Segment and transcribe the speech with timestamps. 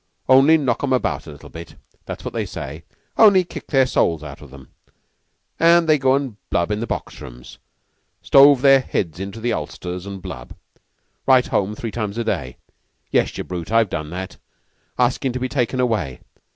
[0.27, 1.75] Only knock 'em about a little bit.
[2.07, 2.85] That's what they say.
[3.19, 4.69] Only kick their souls out of 'em,
[5.59, 7.59] and they go and blub in the box rooms.
[8.23, 10.53] Shove their heads into the ulsters an' blub.
[11.27, 12.57] Write home three times a day
[13.11, 14.37] yes, you brute, I've done that
[14.97, 16.21] askin' to be taken away.